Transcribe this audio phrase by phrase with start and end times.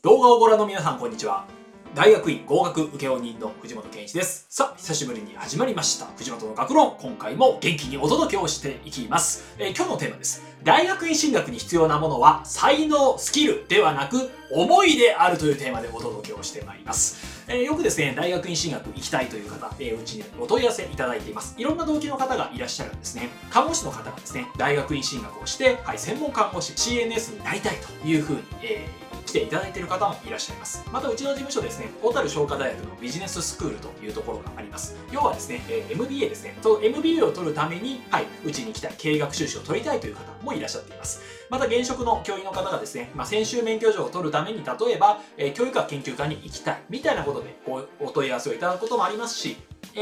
[0.00, 1.44] 動画をご覧の皆さんこんにちは。
[1.92, 4.46] 大学院合格請負人の藤本健一です。
[4.48, 6.06] さあ久しぶりに始まりました。
[6.16, 6.96] 藤本の学論。
[7.00, 10.44] 今回も元気にお届けをしていきます、えー今日のテーマです。
[10.62, 17.44] 大学院進学に必要なものは才能スキルではなく思いであるというテーマでお届けをしてまいります。
[17.48, 21.56] えーよくですね、大学院進学行きたいという方、えーうちにお問い合わせいただいています。
[21.58, 23.30] いろんな動機の方がいらっしゃるんですね。
[23.50, 30.82] 看護師の方がですね、大学院進学をして、はい、専門看護師 CNS になりたいというふうに、えー来ていただいている方もいらっしゃいます。
[30.90, 34.96] また、うちの事務所ですね、小樽商科大学のビジネススクールというところがあります。
[35.12, 41.20] 要はですね、え MBA ですね、その MBA を取るために、はい、うちに来たい、経営学修士を取りたいという方もいらっしゃっています。
[41.50, 47.54] また現職の教員の方がですね、まあ、専修免許状を取るために、例えば、え教育学研究科に行きたい、みたいなことで
[48.00, 49.58] お問い合わせをいただくこともありますし、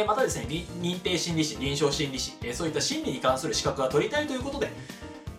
[0.06, 4.70] またですね、認定心理師、臨床心理師、そういった心理に関する資格が取りたいということで、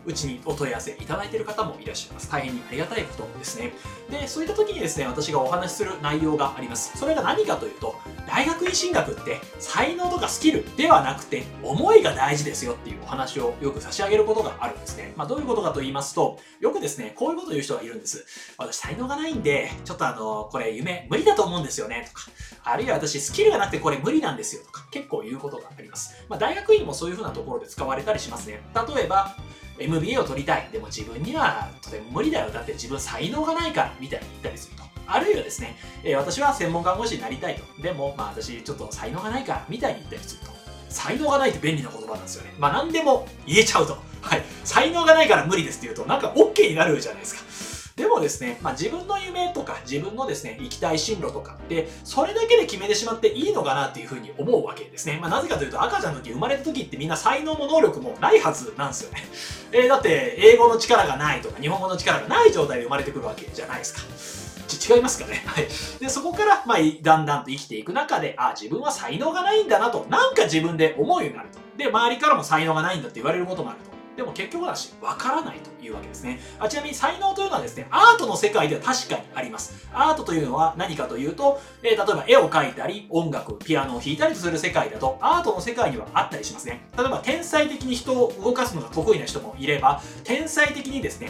[0.08, 2.32] うちにお問い合わせいただいている方もいらっしゃいます。
[2.32, 3.74] 大変にありがたいことですね。
[4.10, 6.98] で、そういった時にですね、私がお話しする内容があります。
[6.98, 7.96] それが何かというと、
[8.28, 15.14] 大学院進学って才能とかスキルではなくて思いが大事ですよっていうお話をよく差し上げることがあるんですね。
[15.16, 18.26] まあどういうことかと言いますと、よくですね、こういうことを言う人がいるんです。
[18.58, 22.30] 私才能がないんで、ちょっとあの、これ夢無理だと思うんですよねとか、
[22.64, 26.16] あるいは私スキルがなくてこれ無理なんですよとか、結構言うことがあります。
[26.28, 28.62] まあ大学院もそういうふうなところで使われたりしますね。
[28.96, 29.36] 例えば、
[29.80, 30.70] MBA を取りたい。
[30.72, 32.52] でも自分にはとても無理だよ。
[32.52, 34.87] だって自分才能がないから、みたいに言ったりすると。
[35.08, 37.82] あるいはですね、え私は専門看護師になりたいと。
[37.82, 40.58] でも、まあ私ちょっと才能がないから、みたいに言ったりすると。
[40.90, 42.54] 才能がないって便利な言葉なんですよね。
[42.58, 43.98] まあ何でも言えちゃうと。
[44.22, 44.44] はい。
[44.64, 47.68] 才能がないから無理ですって言うと、なんか OK になるじゃないですか。
[47.98, 55.18] でもですね、まあ、自分の夢とか自分のですね、行きたい進路とかって、それだけで決めてしまっていいのかなっていうふうに思うわけですね。
[55.20, 59.24] まあ、なぜかというと赤ちゃんの時生まれた時ってみんな才能も能力もないはずなんですよね。
[59.72, 64.47] えーだって英語の力がないとか日本語の力がない状態で生まれてくるわけじゃないですか。
[64.88, 65.44] 違いますかね。
[65.46, 65.68] はい。
[66.00, 71.60] で、そこから、まあ、だんだんと生きていく中で、あ、自分は才能がないんだなと、なんか自分で思うようになると。
[71.78, 73.98] で、周りからも才能がないんだって言われることもあると。
[74.18, 76.40] でも結局だし、わからないというわけですね。
[76.60, 79.88] あちなみに才能というのはですね、アートの世界では確かにあります。
[79.94, 86.88] アートというのは何かというと、えー例えば絵を描いたり、音楽、ピアノを弾いたりする世界だと、アートの世界にはあったりしますね。
[86.98, 91.30] 例えば天才的に人を動かすのが得意な人もいれば、天才的にですね、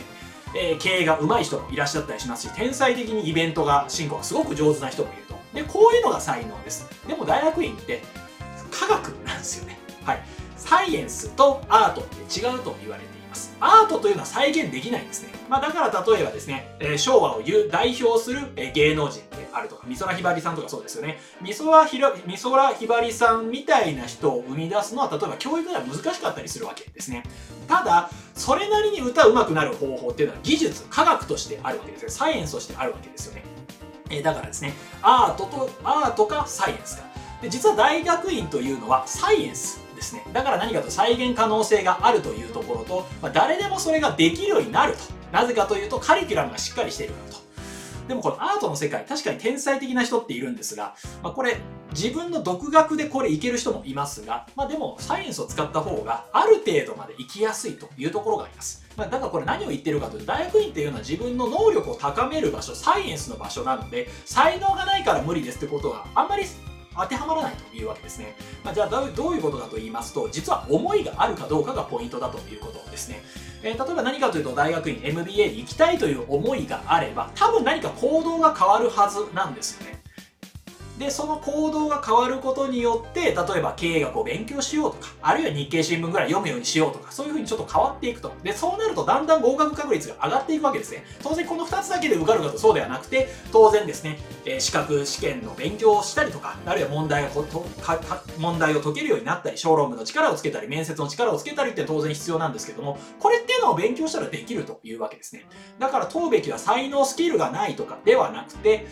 [0.55, 5.35] えー経営が上手い人もいらっしゃったりしますし、天才的にイベントが進行がすごく上手な人もいると。
[5.53, 6.89] で、こういうのが才能です。
[7.07, 8.01] でも大学院って
[8.71, 9.77] 科学なんですよね。
[10.03, 10.23] はい。
[10.55, 13.55] サイエンスとアートって違うと言われてます。
[13.59, 15.29] アートというのは再現できないんですね。
[15.47, 21.19] まあだから例えばですね、えー昭和を言う代表する、え芸能人であるとか、美空ひばりさんとかそうですよね。
[21.41, 27.23] 美空ひ美空ひばりさんみたいな人を生み出すのは、例えば教育では難しかったりするわけですね。
[27.67, 32.09] ただ、それなりに歌うまくなる方法っていうのは技術、科学としてあるわけですよ。
[32.09, 33.43] サイエンスとしてあるわけですよね。
[34.09, 37.03] えーだからですね、アートと、アートかサイエンスか。
[37.41, 40.23] で、実は大学院というのはサイエンスですね。
[40.31, 44.99] だから何かと再現可能性があるというところと、まあ、誰でもそれができるようになると。
[45.31, 47.47] なぜかというと、カリキュラムがしっかりしているからと。
[48.07, 51.57] でもこのアートの世界、確かに天才的な人っているんですが、まあ、これ、
[51.91, 58.85] 自分の独学でこれいける人もいますが、まあでもサイエンスを使った方がある程度まで生きやすいというところがあります。
[58.95, 66.45] ま、だからこれ何を言ってるかというと、大学院っていうのは自分の能力を高める場所、サイエンスの場所なので、才能がないから無理ですってことはあんまり
[66.97, 68.35] 当てはまらないというわけですね。
[68.63, 73.21] まあ、じゃあどういうことかと言いますと、実は思いがあるかどうかがポイントだということですね。
[73.63, 79.99] えー例えば何かというと大学院 MBA に行きたいという思いがあれば、多分何か行動が変わるはずなんですよね。
[80.97, 88.31] で、その行動が変わることによって、例えば経営学を勉強しようとか、あるいは日経新聞ぐらい読むようにしようとか、そういうふうにちょっと変わっていくと。
[88.43, 91.05] で、そうなるとだんだん合格確率が上がっていくわけですね。
[91.21, 97.29] 当然この2つだけで受かるかとそうではなくて、当然ですね、え資格試験の勉強をしたりとか、あるいは問題を
[98.39, 105.45] 問題を解けるようになったり、小論文の力をつけたり、面接の力をつけたりって当然必要なんですけども、これっていうのを勉強したらできるというわけですね。
[105.79, 108.87] だから問うべきは才能、スキルがないとかではなくて、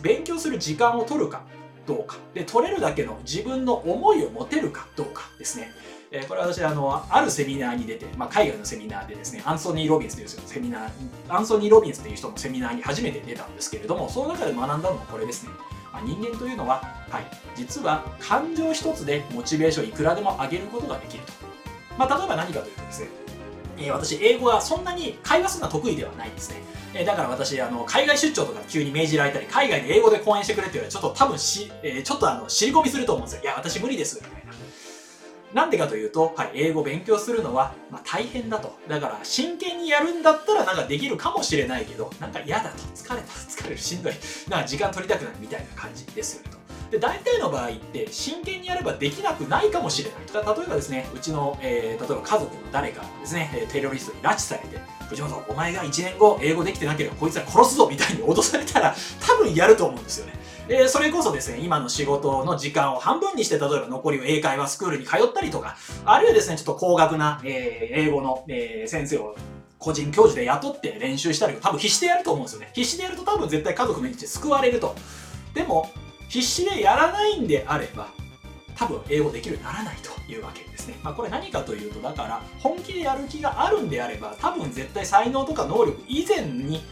[0.00, 1.42] 勉強する時間を取るか
[1.86, 2.16] どうか。
[2.34, 5.72] で、取れるだけの自分の思いを持てるかどうかですね。
[6.14, 10.90] えこれは私、あの、あるセミナーに出て、まあ、海外のセミナーでですね、アンソニー・ロビンスというセミナー、
[11.28, 15.50] アンソニー・ロビンスという人のセミナーに初めて出たんですけれども、その中で学んだのはこれですね。
[15.90, 17.24] まあ、人間というのは、はい、
[17.56, 21.32] 実は感情一つでモチベーションをいくらでも上げることができると。
[21.98, 23.08] まあ、例えば何かというとですね、
[23.84, 26.56] えー私、英語はそんなに会話するのは得意ではないんですね。
[26.94, 33.42] えーだから私、あの、海外出張とか急に命じられたり、海外で英語で講演してくれって言われたら、ちょっと多分し、えーちょっとあの、尻込みすると思うんですよ。
[33.42, 34.52] いや、私無理です、みたいな。
[35.52, 38.74] なんでかというと、はい、英語勉強するのは、まあ、大変だと。
[38.88, 42.76] だから、真剣にやるんだったらなんかできるかもしれないけど、なんか嫌だと。
[42.94, 44.14] 疲れた、疲れる、しんどい。
[44.48, 46.61] なんか時間取りたくなるみたいな感じですよねと。
[46.92, 50.20] で、大体の場合って、真剣にやればできなくないかもしれない。
[50.34, 54.78] 例えばですね、うちの、えー、例えば家族の誰かですね、テロリストに拉致されて、
[55.08, 58.94] 藤本、お前が1年後英語できてなければこいつら殺すぞみたいに脅されたら、
[59.26, 60.34] 多分やると思うんですよね。
[60.68, 69.34] えー、それこそですね、今の仕事の時間を半分にして、例えば残りを英会話スクールに通ったりとか、あるいはですね、ちょっと高額な、えー、英語の、えー、先生を
[69.78, 72.70] 個人教授で雇って練習したり多分必死でやると思うんですよね。
[72.74, 74.94] 必死でやると多分絶対家族の命で救われると。
[75.54, 75.90] でも、
[76.32, 78.08] 必死でやらないんであれば、
[78.74, 80.98] 多分英語できるようにならないというわけですね。
[81.02, 86.82] まあこれ何かというと、だから本気でやる気があるんであれば、多分絶対才能とか能力以前に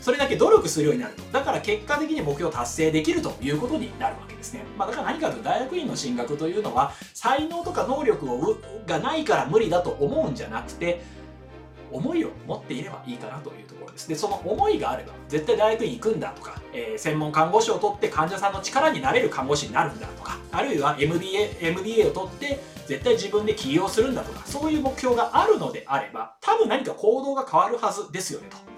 [0.00, 1.22] それだけ努力するようになると。
[1.32, 4.62] だから結果的に目標を達成できるということになるわけですね。
[4.76, 11.02] まあだから何かというと大学院の進学というのは才能とか能力をがないから無理だと思うんじゃなくて
[11.92, 14.08] 思いを持っていればいいかなというところです。
[14.08, 28.77] で、その思いがあれば、絶対大学院行くんだとか、えー、専門看護師を取って患者さんの力になれる看護師になるんだとか、あるいは MDA, MDA を取って絶対自分で起業するんだとか、そういう目標があるのであれば、多分何か行動が変わるはずですよねと。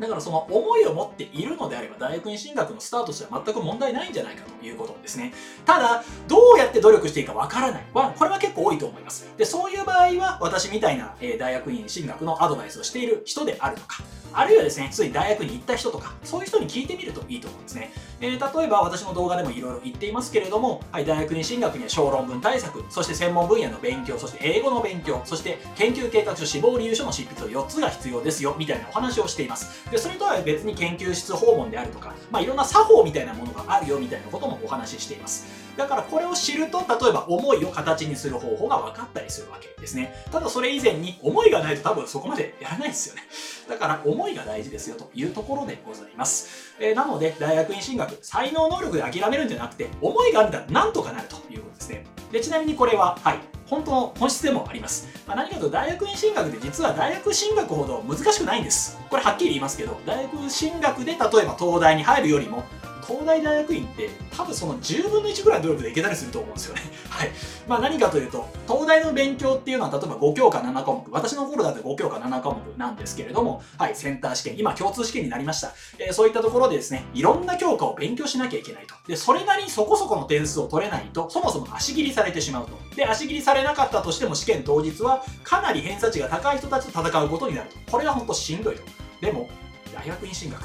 [0.00, 5.32] だからその思いを持っているのであれば大学院進学のスタートとしては全く問題ないんじゃないかということですね。
[5.64, 9.28] ただ、どうやって努力していいかわからない、これは結構多いと思います。
[9.36, 17.92] で、そういう場合は私みたいな、大学院進学のアドバイスをしている人であるとか、あるいはですね、つい大学に行った人とか、そういう人に聞いてみるといいと思うんですね。
[18.20, 29.88] えー、例えば私の動画でもいろいろ言っていますけれども、はい、大学に進学には小論文対策、そして専門分野の勉強、そして英語の勉強、そして研究計画書、志望理由書の執筆を4つが必要ですよ、みたいなお話をしています。
[29.90, 35.67] で、それとは別に研究室訪問であるとか、まあ、いろんな作法みたいなものがあるよ、みたいなこともお話ししています。
[35.78, 40.12] だからこれを知ると、例えば思いを形にする方法が分かったりするわけですね。
[40.32, 43.22] ただそれ以前に思いがないと多分そこまでやらないですよね。
[43.68, 46.74] だから思いが大事ですよというところでございます。
[46.80, 52.04] えー、なので、大学院進学、才能能力で諦めるんじゃなくて、思いがあるんだらなんとかなるということですね。
[52.32, 55.06] で、ちなみにこれは、はい、本当の本質でもあります。
[55.26, 58.98] まあ、何かとと大学院進学って実は大学進学ほど難しくないんです。
[59.08, 62.64] これはっきり言いますけど、大学進学で例えば東大に入るよりも、
[63.08, 66.82] 東大大学院って多分その10分の1ぐらいの努力でいけたりすると思うんですよね。
[67.08, 67.30] はい。
[67.66, 75.72] まあ何かというと、東大の勉強っていうのは例えば5教科7科目、私の頃だと5教科7科目なんですけれども、はい、センター試験、今共通試験になりました。
[75.98, 78.94] えー、そういったところでですね、いろんな教科を勉強しなきゃいけないと。
[79.06, 82.76] で、それなりにそこそこの点数を取れないと、そもそも足切りされてしまうと。
[82.94, 87.90] で、足切りされなかったとしても試験当日は、かなり偏差値が高い人たちと戦うことになると。
[87.90, 88.82] これは本当しんどいと。
[89.22, 89.48] でも、
[89.94, 90.62] 大学院進学。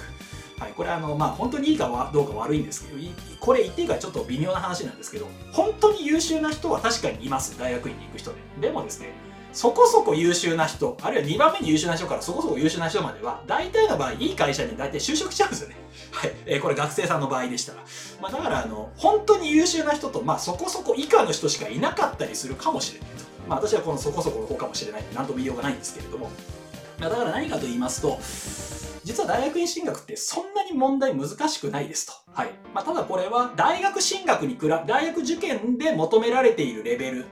[0.63, 2.99] はい、これあの、まあ、本当にいいかどうか悪いんですけど、
[3.41, 8.37] これ言っていいかちょっと微妙な話なんですけど、本当に優秀な人は確かにいます、大学院に行く人で。
[8.61, 9.09] でもですね、
[9.51, 15.75] そこそこ優秀な人、あるいは2番目に優秀な人からそこそこ優秀な人までは、大体の場合、いい会社に大体就職しちゃうんですよね。
[16.11, 16.33] はい。
[16.45, 17.79] えー、これ学生さんの場合でしたら。
[18.21, 23.25] まあ、だから、あの、本当に優秀な人と、まあ、そこそこ以下の人しかいなかったりするかもしれないと。
[23.49, 26.31] まあ、私はこのそこそこの方かもしれないって何とも言いようがないんですけれども。
[26.99, 28.19] だから何かと言いますと、
[29.03, 32.13] 実は大学院進学ってそんなに問題難しくないですと。
[32.31, 32.51] はい。
[32.73, 37.25] まあ、ただこれは大学進学に比べ、大学受験で求められているレベル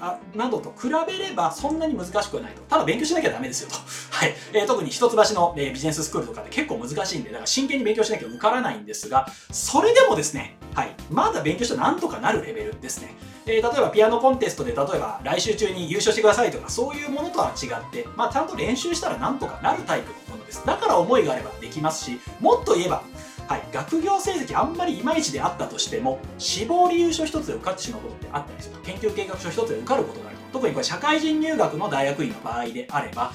[0.00, 2.62] あなどと比べればそんなに難しくはないと。
[2.62, 3.76] ただ勉強しなきゃダメですよと。
[4.10, 4.34] はい。
[4.52, 10.94] えー、特に一橋の、えー、ビジネススクールとかって結構難しいんで、だから真剣に勉強しなきゃ受からないんですが、それでもですね、はい。
[11.10, 13.14] まだ勉強してなんとかなるレベルですね。
[13.46, 20.64] えー、例えばピアノコンテストで例えば来週中に優勝してくださいとかそういうものとは違って、まあ、ちゃんと練習したらなんとかなるタイプのです。
[20.64, 23.02] だから思いがあればできますし、もっと言えば、
[23.48, 33.32] はい、学業成績あんまりいまいちであったとしても志望理由書一つで受かってしまうことってあったりする研究計画書一つで受かることがあると特にこれ社会人入学の大学院の場合であれば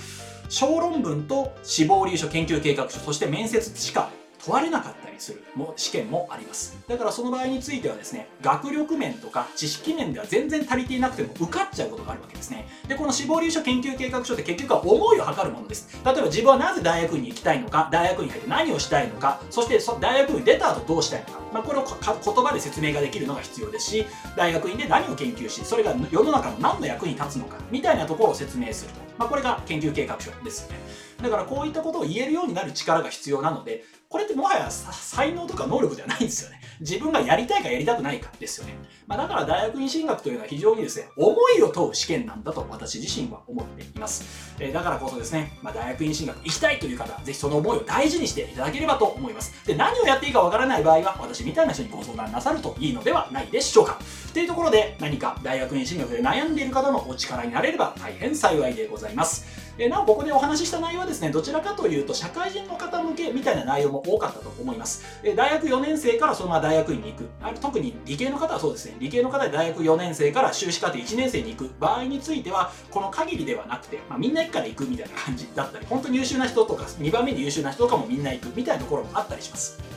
[0.49, 4.09] 小論文と志望理由書研究計画書そして面接しか
[4.43, 5.43] 問われなかったりする
[5.75, 6.77] 試験もあります。
[6.87, 12.67] だからその場合についてはですね、学力面とか知識面では全然足りていなくても受かっちゃうことがあるわけですね。
[12.87, 15.97] で、この志望理由書研究計画書って結局は思いを測るものです。
[16.03, 29.01] 例えば自分はなぜ大学院に行きたいのか、大学院に入って何をしたいのか、そして大学院出た後どうしたいのか、まあ、これを言葉で説明ができるのが必要ですし、大学院で何を研究し、それが世の中の何の役に立つのか、みたいなところを説明すると。
[29.17, 30.79] まあ、これが研究計画書ですよね。
[31.21, 36.59] だからこういったことを言えるようになる力が必要なので、これってもはや才能とか能力ではないんですよね。
[36.81, 38.73] 自分がやりたいかやりたくないかですよね。
[39.07, 44.55] まあ、だから大学院進学というのは非常にですね、思いを問う試験なんだと私自身は思っています。
[44.59, 49.65] えー、だからこそですね、まあ、大学院進学行きたいという方、ぜひその思いを大事にしていただければと思います。
[49.65, 53.97] で、何をやっていいかわからない場合は、私みたいな人にご相談なさるといいのではないでしょうか。
[54.33, 59.60] というところで、何か大学院進学で悩んでいる方のお力になれれば大変幸いでございます。
[59.83, 65.19] えなおここでお話しした内容はですねどちらかというと社会人の方向けみたいな内容も多かったと思います。
[65.23, 67.29] え大学4年生からそのまま大学院に行く。
[67.41, 68.97] あ特に理系の方はそうですね。
[68.99, 71.71] 理系の方で大学4年生から修士課程1年生に行く。
[71.79, 79.90] 場合についてはこの限りではなくて、まあ、みんな行くから行くみたいな感じだったり本当に優秀な人とか2番目に優秀な人とかもみんな行くみたいなところもあったりします。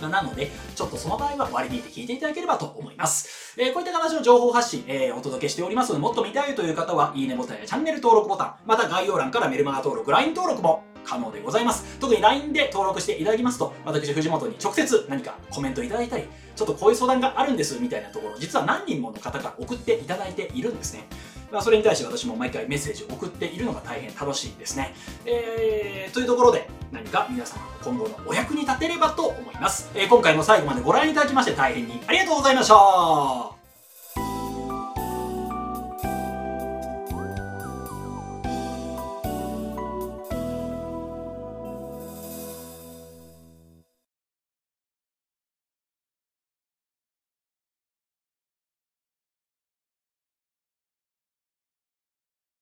[0.00, 3.54] なので、ちょっとその場合は割り引いて聞いていただければと思います。
[3.58, 11.98] えー、こういった形の情報発信、えー、お届けしておりますので、もっと見たいという方は、いいねボタンやチャンネル登録ボタン、また概要欄からメルマガ登録、LINE 登録も可能でございます。
[11.98, 16.24] 特に LINE で登録していただきますと、私、藤本に直接何かコメントいただいたり、
[16.54, 21.06] ちょっとこういう相談があるんですみたいなところ、実は何人もの方から送っていただいているんですね。
[21.50, 24.94] まあ、それに対して私も毎回メッセージを送っているのが大変楽しいですね。
[25.24, 29.90] えー、というところで、何か皆様の今後のお役に立てればと思います。
[29.94, 33.65] えー、今回も最後までご覧いただきまして大変にありがとうございました。